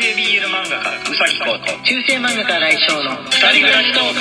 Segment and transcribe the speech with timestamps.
[0.00, 4.12] 系 BL 漫画家うさぎこと中世漫画家来翔の二人暮らしトー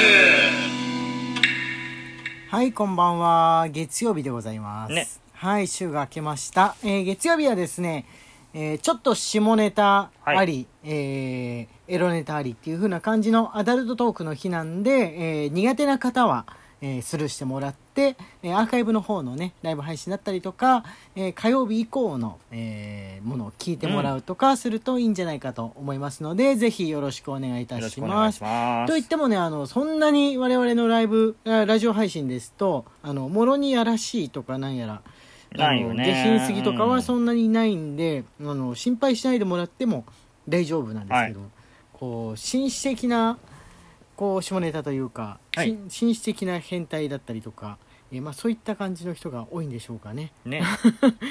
[2.50, 2.50] ク。
[2.50, 3.68] はいこんばんは。
[3.70, 5.08] 月曜日でございます、ね。
[5.34, 8.08] はい週が明けました、えー月曜日はですね、
[8.56, 16.48] えーちょっと下ネタあり、えーエロネタありっていう風な感じのアダルトトークの日なんで、えー苦手な方は、
[16.82, 20.84] えースルーしてもらって、えーアーカイブの方のねライブ配信だったりとか、
[21.16, 28.40] えー火曜日以降の、えーものを聞いてもらうとかするといいんじゃないかと思いますので、ぜひよろしくお願いいたしします。
[28.40, 35.02] と言ってもねあのそんなに我々のライブあラジオ配信ですとあのもろにやらしいとかなんやら
[35.56, 36.06] あのないよね。
[36.06, 40.06] 下品すぎとかはそんなにないんで、あの心配しないでもらっても
[40.48, 41.40] 大丈夫なんですけど、
[41.94, 43.38] こう紳士的な
[44.18, 47.78] こう下ネタというか、はい紳士的な変態だったりとか、
[48.12, 50.34] えーまあ、そういった感じの人が多いんでしょうかね。
[50.44, 50.64] ね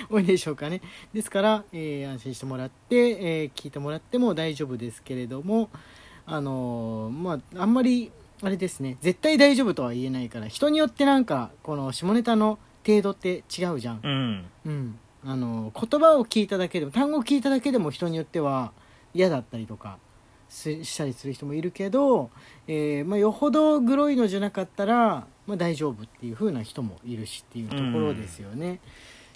[0.08, 0.80] 多いでしょうかね
[1.12, 5.68] ですから、えー安心してもらって、えー聞いてもらっても大丈夫ですけれども
[6.26, 8.12] あのまああんまり
[8.42, 18.72] あれですね絶対大丈夫とは言えないから人によってなんかこの下ネタの程度って違うじゃんう、んうん、あの言葉を聞いただけでも単語を聞いただけでも人によっては
[19.14, 19.98] 嫌だったりとか
[20.48, 22.30] したりする人もいるけど、
[22.66, 28.80] えーまあ、よほどグロいのじゃなかったら、まあ、大丈夫っていう風な人もいるしっていうところですよね。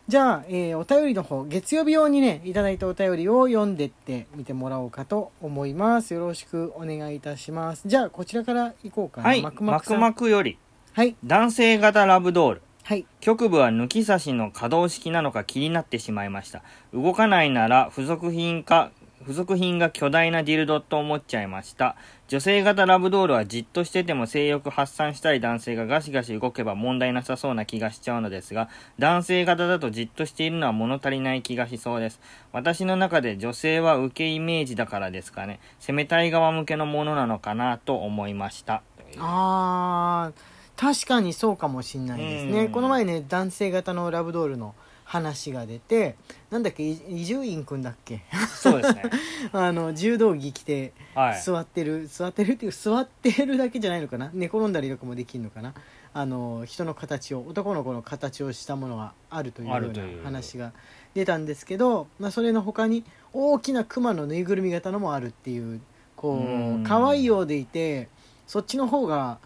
[0.08, 6.14] じゃあ、えーお便りの方月曜日用にねいただいたお便りを読んでってみてもらおうかと思います。
[6.14, 7.82] よろしくお願いいたします。
[7.86, 9.42] じゃあこちらからいこうかな、はい。
[9.42, 10.58] マクママクマクより。
[10.94, 11.14] はい。
[11.24, 12.62] 男性型ラブドール。
[12.82, 13.06] はい。
[13.20, 16.64] 局部は抜き差しの可動式なのか気になってしまいました。
[16.92, 18.90] 動かないなら付属品か
[19.30, 21.94] 付属品が巨大なディルドと思っちゃいました。
[22.26, 32.20] 女性型ラブドールはじっとしてても性欲発散したい男性がガシガシ動けば問題なさそうな気がしちゃうのですが男性型だとじっとしているのは物足りない気がしそうです。
[32.50, 35.60] 私の中で女性は受けイメージだからですかね。
[35.78, 38.82] 攻めたい側向けのものなのかなと思いました。
[39.18, 42.72] あー確かにそうかもしんないですね、うん。
[42.72, 44.74] この前ね男性型のラブドールの
[45.10, 46.14] 話が出て
[46.52, 48.22] なんだっけい伊集院くんだっけ？
[48.54, 49.02] そうですね。
[49.52, 51.42] あの柔道着着てはい。
[51.42, 54.30] 座ってる、座ってるっていう座ってるだけじゃないのかな？
[54.32, 55.74] 寝転んだりとかもできるのかな？
[56.14, 60.72] あの人の形を男の子の形をしたものがあるというような話が
[61.14, 65.80] 出たんですけど、まあ、それの他に大きな熊のぬいぐるみ型のもあるっていう
[66.14, 66.82] こうん。
[66.84, 68.08] う可愛いようでいて
[68.46, 69.38] そっちの方が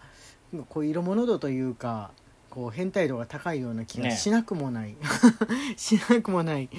[0.69, 2.11] こう色物度というか
[2.55, 4.95] こう変態度が高いような気がねしなくもない、
[5.75, 6.69] しなくもない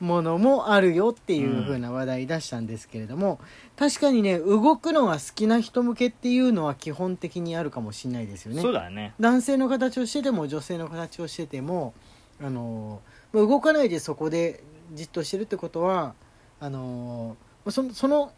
[0.00, 3.38] ものもあるよっていう風な話題出したんですけれども、
[3.76, 8.60] 確かにね動くのが好きな人向けっていうのは基本的にあるかもしれないですよね。
[8.60, 9.14] そうだね。
[9.20, 11.94] 男性の形をしてても女性の形をしてても
[12.42, 13.00] あの
[13.32, 14.64] まあ動かないでそこで
[14.94, 16.14] じっとしてるってことは
[16.58, 17.36] あの
[17.68, 18.32] そその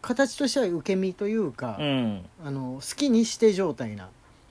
[0.00, 2.24] 形としては受け身というか、うん。
[2.44, 4.08] あの好きにして状態な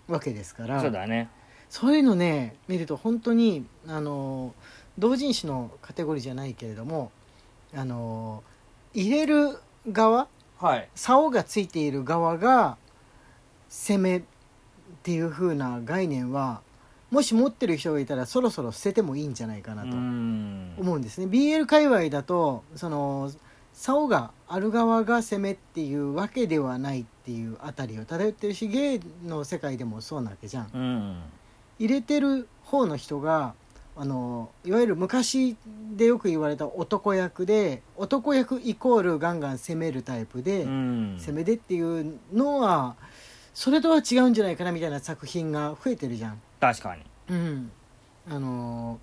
[0.08, 0.82] わけですから。
[0.82, 1.28] そうだね
[1.72, 4.54] そういうのね見ると本当にあの
[5.00, 7.12] 同人誌のカテゴリーじゃないけれども
[7.74, 8.44] あの
[8.94, 9.58] 入れる
[9.90, 10.28] 側
[10.60, 12.78] はい竿がついている側が
[13.70, 14.22] 攻めっ
[15.02, 16.60] ていう風な概念は
[17.10, 21.28] もし持ってる人がいたらそろそろ捨ててもいいんじゃないかなうとん思うんですね。
[21.28, 23.32] BL 界隈だとその
[23.74, 30.70] 竿がある側が攻めっていうわけではないっていうあたりを漂ってるしゲイの世界でもそうなわけじゃん。
[30.74, 31.22] うん
[31.82, 33.56] 入れてる方の人が
[33.96, 35.58] あのいわゆる昔
[35.96, 41.18] でよく言われた男役で男役イコールガンガン攻めるタイプで、うん。
[41.20, 42.96] 攻めでっていうのは
[43.54, 46.42] それとは違うんじゃないかなみたいな作品が増えてるじゃん。
[46.60, 47.02] 確かに。
[47.30, 47.72] うん、
[48.30, 49.00] あの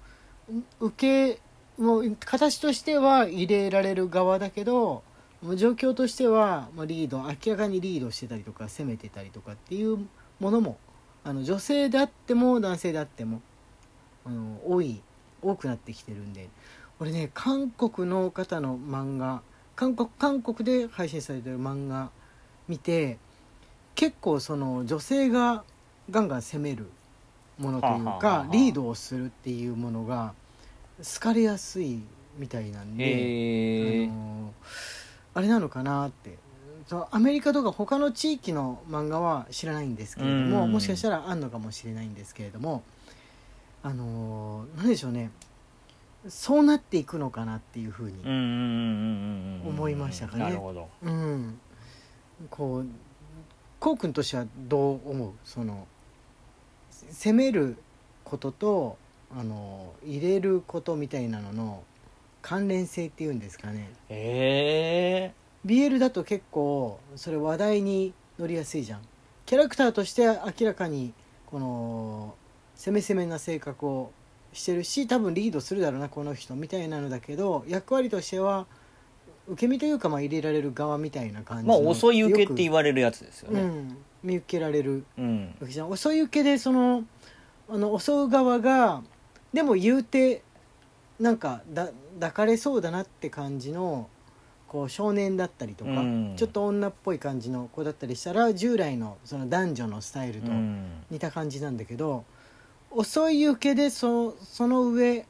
[0.80, 1.40] う受け
[1.82, 5.02] もう形としては入れられる側だけど
[5.42, 9.98] もう状況としてはリード明らかにリードしてたりとか攻めてたりとかっていう
[10.40, 10.78] ものも
[11.24, 13.40] あの女性であっても男性であっても
[14.24, 15.00] あの多い
[15.42, 16.48] 多くなってきてるんで
[17.00, 19.42] 俺ね韓国の方の漫画
[19.76, 22.10] 韓国韓国で配信されてる漫画
[22.66, 23.18] 見て
[23.94, 25.64] 結構その女性が
[26.10, 26.88] ガンガン攻める
[27.58, 30.34] ものというかはあリードをするっていうものが
[30.98, 32.00] 好かれやすい
[32.36, 34.08] みたいなんで。
[34.08, 34.52] あの
[35.34, 36.36] あれなのかなって
[36.88, 40.72] そうアメリカとか他の地域の漫画は知らないんですけれどもうん。
[40.72, 42.82] もしかしたらあんのかもしれないんですけれども
[43.82, 45.30] あのーなんでしょうね。
[46.28, 48.20] そうなっていくのかなっていうふうに、
[49.68, 50.42] 思いましたかね。
[50.44, 50.88] なるほど。
[51.02, 51.60] うん、
[52.50, 52.86] こう
[53.78, 55.32] こうくんとしてはどう思う？
[55.44, 55.86] その
[56.90, 57.76] 攻める
[58.24, 58.98] ことと
[59.38, 61.84] あの入れることみたいなのの
[62.42, 63.90] 関連性っていうんですかね。
[64.08, 69.00] ええ BL だと結構それ話題に乗りやすいじゃん。
[69.46, 71.12] キャラクターとして明らかに
[71.46, 72.34] この
[72.76, 74.12] 攻め攻めな性格を
[74.52, 78.66] してるし多分リードするだろうなこの人みたいなのだけど役割としては
[79.46, 83.62] 受け身というかまあ入れられる側みたいな感じのまあ遅い受けって言わわれるやつですよね。
[83.62, 85.54] うん、見受けられるうん。
[85.60, 85.90] わけじゃん。
[85.90, 87.04] 遅い受けでその
[87.70, 89.02] あの襲う側が
[89.52, 90.42] でも言うて
[91.18, 91.88] なんかだ
[92.20, 94.08] 抱かれそうだなって感じの
[94.68, 96.34] こう少年だったりとか、うん。
[96.36, 101.02] ちょっと女っぽい感じの子だったりしたら従来のその男女のスタイルとうん。
[101.10, 102.24] 似た感じなんだけど、
[102.90, 105.26] 遅い受けでそその上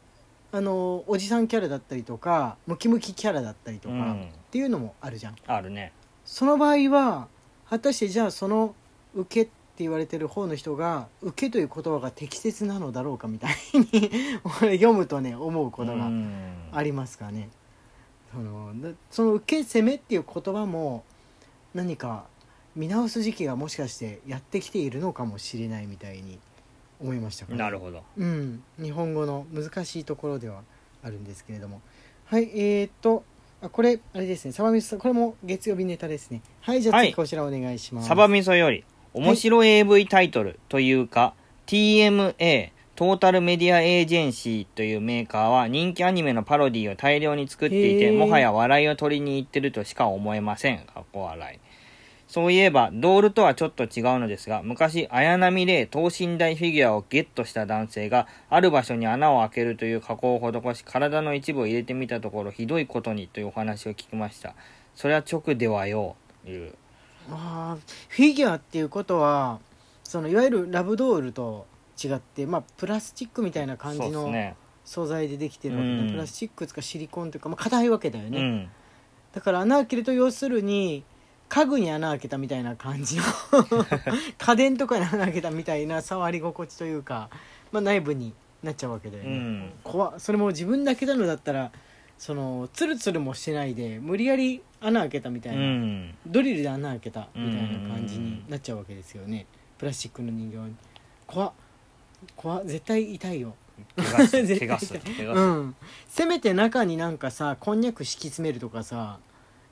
[0.53, 4.23] あのおじさんキャラだったりとかムキムキキャラだったりとか、うん。
[4.25, 5.37] っていうのもあるじゃん。
[5.47, 5.93] あるね。
[6.25, 7.29] その場合は
[7.71, 8.75] 果たしてじゃあその
[9.15, 13.53] 受けって言われてる方の人が受けという言葉が適切なのだろうかみたい
[13.93, 14.11] に
[14.61, 16.55] 俺読むとね思うことがうん。
[16.73, 17.49] ありますかね。
[18.33, 21.05] そのだその受け攻めっていう言葉も
[21.75, 22.27] 何か
[22.77, 26.39] 見直す時期がもしかしてやってきているのかもしれないみたいに
[27.01, 28.03] 思いましたかねなるほど。
[28.17, 30.63] うん、日本語の難しいところでは
[31.03, 31.81] あるんですけれども。
[32.27, 32.51] はい。
[32.55, 33.25] えー、っと
[33.63, 34.53] あこれあれですね。
[34.53, 36.43] サバミスさんこれも月曜日ネタですね。
[36.61, 37.09] はいじゃあはい。
[37.09, 38.85] 次こちらお願いします、サバ味噌より
[39.15, 41.35] 面白 AV タイトルというか、
[41.67, 50.81] TMA トータルメディアエージェンシーというメーカーは人気アニメのパロディを大量に作っていてもはや笑いを取りに行ってるとしか思えません。
[50.81, 51.61] かっこ笑い。
[52.27, 64.57] そういえばドールとはちょっと違うのですが昔綾波レイ等身大フィギュアをゲットした男性がある場所に穴を開けるという加工を施し体の一部を入れてみたところひどいことにというお話を聞きました。
[64.97, 66.17] それは直ではよ。
[66.45, 66.75] という
[67.31, 69.61] あーフィギュアっていうことは
[70.03, 71.65] そのいわゆるラブドールと
[72.03, 74.33] 違ってまあプラスチックみたいな感じの
[74.85, 76.11] 素材でできてるわけで、うん。
[76.13, 78.69] プラスチックとかシリコンというか、まあ、硬いわけだよね、うん。
[79.35, 81.05] だから穴開けると要するに
[81.49, 83.23] 家具に穴開けたみたいな感じの
[84.39, 87.29] 家電とかに穴開けたみたいな触り心地というか、
[87.71, 89.73] まあ、内部になっちゃうわけだよね、うん。
[89.85, 90.15] 怖っ。
[90.19, 91.71] それも自分だけなのだったら
[92.19, 96.15] そのツルツルもしてないで無理やり穴開けたみたいうな、ん。
[96.27, 99.47] ドリルで穴開けたみたいな感じになっちゃうわけですよね。
[99.77, 100.75] プラスチックの人形に
[101.27, 101.53] 怖っ
[102.37, 103.55] 怖っ絶対痛いよ。
[103.97, 104.47] 怪我する。
[104.47, 105.01] 絶対怪我する。
[105.01, 105.47] 怪我うする。
[105.51, 105.77] ん。
[106.09, 109.19] せめて中になんかさこんにゃく敷き詰めるとかさ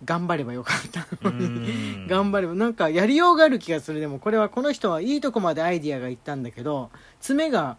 [0.05, 1.07] 頑張ればよかった。
[1.23, 2.07] のにうん。
[2.09, 2.55] 頑張れば。
[2.55, 4.01] なんかやりようがある気がする。
[4.01, 6.91] でもこれはこの人はいいとこまでアイディアがいったんだけど
[7.21, 7.77] 爪が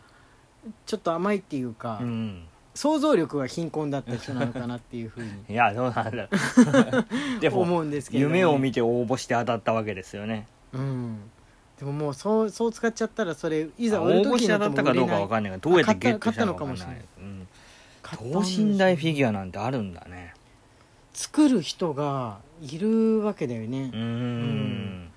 [0.85, 2.43] ちょっと甘いっていうか、うん。
[2.73, 5.29] 想像力が貧困だった人なのかなっていうふうに。
[5.49, 6.29] いやどうなんだ
[7.39, 10.45] でも思うんですけど、ね、夢を見て応募して当たったわけですよね。
[10.73, 11.31] うん
[11.79, 16.97] でももうそうそう使っちゃったらそれいざ応売る募して当た時になったかどうかわも売れないかんないがどうやってゲットしたのか買わかんない。
[16.97, 17.05] った
[18.01, 20.33] 買ったのかもうん等身大フィギュアなんてあるんだね。
[21.13, 25.09] 作る人がいるわけだよね、うーん。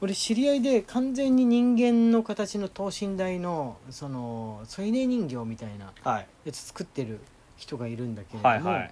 [0.00, 6.26] 俺知り合いで完全に人間の形の等身大のその添い寝人形みたいなはい。
[6.46, 7.20] やつ作ってる
[7.56, 8.90] 人がいるんだけれども、はいはい。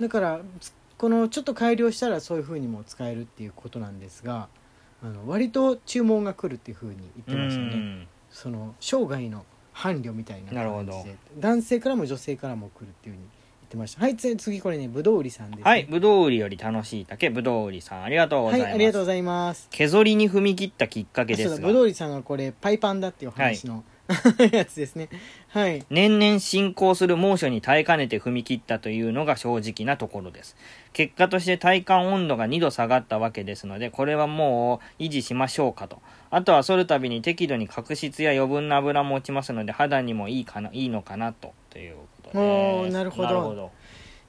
[0.00, 4.48] だからつこのちょっと改良したらそういう風にも使えるっていうことなんですが
[5.06, 7.70] あの割と注文が来るっていう風に言ってましたね。
[7.74, 8.08] うん。
[8.28, 11.16] その生涯の伴侶みたいな感じで。
[11.38, 14.02] 男性からも女性からも来るっていう風に言ってました。
[14.02, 17.30] はいつ次これねぶどう売りさんです、ね、はいぶどう売りより楽しい竹。
[17.30, 18.74] ぶどう売りさんありがとうござはいいます。
[18.74, 19.68] ありがとうございます。
[19.70, 21.66] 削りに踏み切ったきっかけですが。
[21.68, 23.84] ぶどう売りさんがこれパイパンだっていう話の、
[24.52, 25.08] やつですね。
[25.48, 25.84] はい。
[25.90, 30.56] 年々進行する猛暑に耐えかねて踏み切ったというのが正直なところです。
[30.92, 36.00] 結果として体感温度が2度下がったわけですので、これはもう維持しましょうかと。
[36.30, 43.28] あとは剃るたびに適度に角質や余分な油も落ちますので、肌にもいいかな、いいのかなと、ということでなるほど。
[43.28, 43.70] なるほど。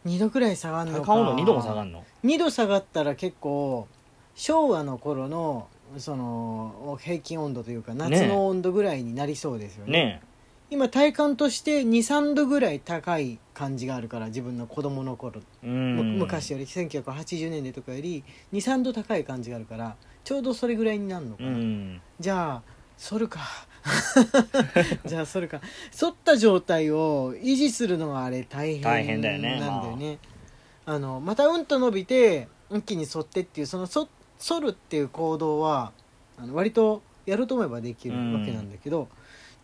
[0.06, 1.06] 2度くらい下がるのか。
[1.06, 3.88] 体感温度2度も下がるの？2度下がったら結構
[4.36, 5.68] 昭和の頃の
[5.98, 9.92] その平均温度というか夏の温度ぐらいになりそうですよね。
[9.92, 10.22] ね
[10.70, 15.42] 今体感として23度ぐらい高い感じがあるから自分の子供の頃。
[15.62, 22.02] 昔より1980年代とかより23度高い感じがあるからちょうどそれぐらいになるのかうな、ん。
[22.20, 23.40] じゃあ剃るか。
[25.06, 25.62] じゃあ剃るか。
[25.92, 29.60] 剃った状態を維持するのがあれ大変大変だよね。
[29.62, 30.20] なんだよね。
[30.86, 31.00] あ。
[31.00, 35.92] のまたうんと伸びて一気に剃ってっていうその剃剃るっていう行動は
[36.38, 39.08] あの割とやろうと思えばできるわけなんだけど、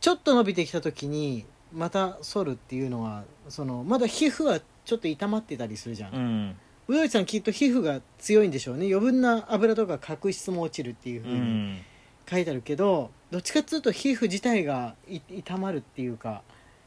[0.01, 6.55] ちょっと伸びてきた時にまた剃るっていうのはそのまだ皮膚はちょっと痛まってたりするじゃん、うん。
[6.87, 11.81] うどいさんきっと皮膚が強いんでしょうね余分な油とか角質も落ちるっていううふうにん。
[12.29, 16.41] 書いてあるけどどっちかっつうと皮膚自体がい痛まるっていうか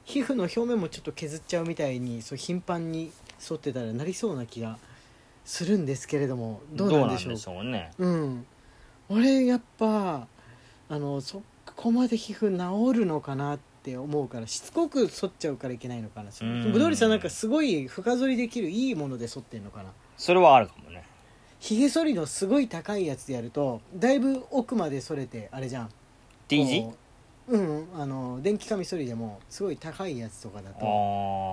[0.04, 3.12] 皮膚の表面もちょっと削っちゃうみたいにそう頻繁に
[3.50, 4.78] 沿ってたらなりそうな気が
[5.46, 7.28] するんですけれどもどどううなんでしょう？
[7.28, 7.90] なんでしょうね。
[7.96, 8.46] うん。
[9.08, 10.26] 俺やっぱ
[10.90, 11.42] あのそ
[11.74, 16.72] こまで皮膚治るのかなって思うからしつこく剃っちゃうからいけないのかなうん。
[16.72, 19.90] ぶどうりさんなんかすごい深剃りできるいいもので剃ってんのかな。
[20.16, 21.04] それはあるかもね。
[21.60, 25.88] ひげ剃りのすごい高いやつでやるとだいぶ奥まで剃れてあれじゃん。
[26.48, 26.94] T 字こ
[27.48, 30.84] ううんあの電気カミソリでもすごい高いやつとかだと、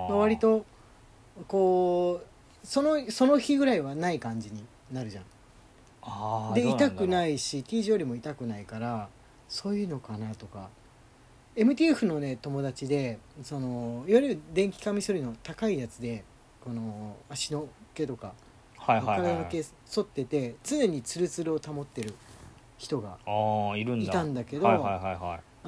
[0.08, 0.66] まあ、割と
[1.46, 2.26] こう
[2.64, 5.24] そのその日ぐらいはない感じになるじゃん。
[5.24, 5.30] で
[6.02, 6.90] あーどうなんだろう。
[6.90, 9.08] 痛くないし T 字よりも痛くないから
[9.48, 10.68] そういうのかなとか。
[11.56, 16.24] MTF のね友達でそのいわゆる電気カミソリの高いやつで
[16.60, 18.32] この足の毛とか
[18.76, 19.28] はいはいはいはい。
[19.28, 22.12] 体の毛剃ってて常にツルツルを保ってる
[22.76, 23.18] 人が
[23.76, 24.66] いたんだけど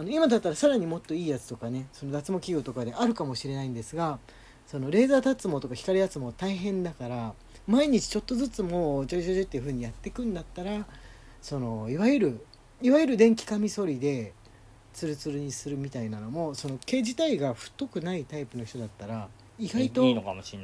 [0.09, 4.19] 今だったらさらにもっといいやつとかねその脱毛器具とかであるかもしれないんですが
[4.67, 7.35] そのレーザー脱毛とか光脱毛大変だから
[7.67, 10.85] 毎日ちょっとずつもうちょいちょいちょいっていう風にやっていくんだったら
[11.41, 12.47] そのいわゆる
[12.83, 14.33] いわゆる電気カミソリで
[14.93, 20.03] ツルツルにするみたいなのもその毛自体が太くないタイプの人だったら意外と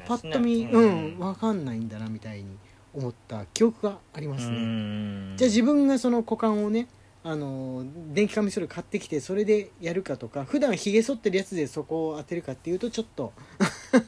[0.07, 1.15] パッと見ううん。
[1.15, 2.57] ん分かんないんだなみたいに
[2.95, 4.57] 思った記憶がありますね。
[4.57, 5.35] うん。
[5.37, 6.89] じゃあ自分がその股間をね
[7.25, 13.33] あの電気カミソリ買ってきてそれでやるかとか普段ひげ剃ってるやつでそこを当てるかっていうとちょっと、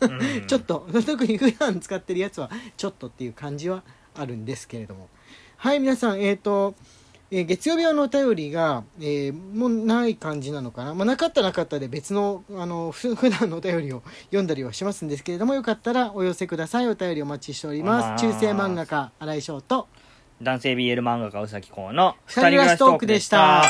[0.00, 0.46] うん。
[0.46, 5.08] ちょっと特に普段使ってるやつはちょっとっていう感じはあるんですけれども。
[5.56, 6.74] はい皆さんえっ、と、
[7.30, 16.88] えー月曜日用のお便りが、えーもうない感じなのかな、まあ、なかったらなかったで別のあのふ 普段のお便りを読んだりはしますんですけれどもよかったらお寄せください。
[16.88, 18.26] お便りお待ちしております。
[18.26, 19.88] 中世漫画家新井翔と
[20.44, 23.64] 男性 BL 漫画家うさきこうの二人暮らしトークでした。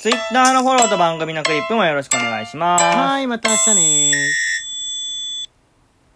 [0.00, 2.84] ツイッターのフォローと番組のクリップもよろしくお願いします。
[2.84, 4.12] はいまた明日ね